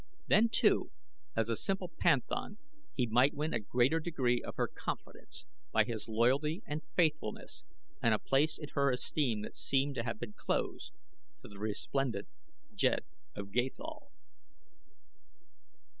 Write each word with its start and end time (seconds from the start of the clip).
Then, 0.25 0.49
too, 0.49 0.89
as 1.35 1.47
a 1.47 1.55
simple 1.55 1.87
panthan* 1.99 2.57
he 2.95 3.05
might 3.05 3.35
win 3.35 3.53
a 3.53 3.59
greater 3.59 3.99
degree 3.99 4.41
of 4.41 4.55
her 4.55 4.67
confidence 4.67 5.45
by 5.71 5.83
his 5.83 6.07
loyalty 6.09 6.63
and 6.65 6.81
faithfulness 6.95 7.65
and 8.01 8.11
a 8.11 8.17
place 8.17 8.57
in 8.57 8.69
her 8.69 8.89
esteem 8.91 9.43
that 9.43 9.55
seemed 9.55 9.93
to 9.93 10.03
have 10.03 10.19
been 10.19 10.33
closed 10.33 10.91
to 11.41 11.47
the 11.47 11.59
resplendent 11.59 12.27
Jed 12.73 13.05
of 13.35 13.51
Gathol. 13.51 14.11